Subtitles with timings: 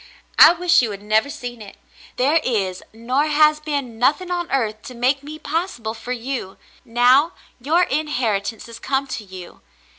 [0.39, 1.77] I wish you had never seen it.
[2.15, 7.33] There is, nor has been, nothing on earth to make me possible for you, now—
[7.61, 9.61] your inheritance has come to you.